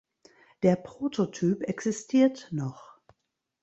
[0.63, 2.97] Der Prototyp existiert noch.